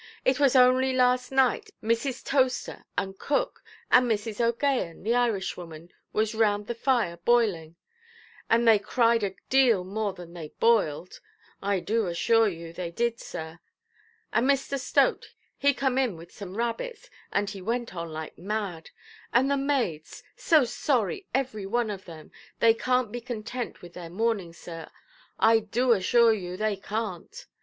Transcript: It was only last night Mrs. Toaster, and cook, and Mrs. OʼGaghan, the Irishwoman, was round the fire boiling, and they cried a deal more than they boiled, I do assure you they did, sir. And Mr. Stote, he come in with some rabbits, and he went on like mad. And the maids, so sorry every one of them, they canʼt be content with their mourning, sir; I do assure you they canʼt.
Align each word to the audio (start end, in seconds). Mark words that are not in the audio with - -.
It 0.25 0.39
was 0.39 0.55
only 0.55 0.93
last 0.93 1.31
night 1.31 1.69
Mrs. 1.83 2.25
Toaster, 2.25 2.85
and 2.97 3.19
cook, 3.19 3.63
and 3.91 4.09
Mrs. 4.09 4.37
OʼGaghan, 4.51 5.03
the 5.03 5.13
Irishwoman, 5.13 5.93
was 6.11 6.33
round 6.33 6.65
the 6.65 6.73
fire 6.73 7.17
boiling, 7.17 7.75
and 8.49 8.67
they 8.67 8.79
cried 8.79 9.21
a 9.23 9.35
deal 9.51 9.83
more 9.83 10.13
than 10.13 10.33
they 10.33 10.55
boiled, 10.59 11.19
I 11.61 11.81
do 11.81 12.07
assure 12.07 12.47
you 12.47 12.73
they 12.73 12.89
did, 12.89 13.19
sir. 13.19 13.59
And 14.33 14.49
Mr. 14.49 14.79
Stote, 14.79 15.35
he 15.55 15.71
come 15.71 15.99
in 15.99 16.17
with 16.17 16.31
some 16.31 16.57
rabbits, 16.57 17.07
and 17.31 17.47
he 17.51 17.61
went 17.61 17.95
on 17.95 18.09
like 18.11 18.39
mad. 18.39 18.89
And 19.31 19.51
the 19.51 19.55
maids, 19.55 20.23
so 20.35 20.63
sorry 20.65 21.27
every 21.31 21.67
one 21.67 21.91
of 21.91 22.05
them, 22.05 22.31
they 22.59 22.73
canʼt 22.73 23.11
be 23.11 23.21
content 23.21 23.83
with 23.83 23.93
their 23.93 24.09
mourning, 24.09 24.51
sir; 24.51 24.89
I 25.37 25.59
do 25.59 25.91
assure 25.91 26.33
you 26.33 26.57
they 26.57 26.75
canʼt. 26.75 27.45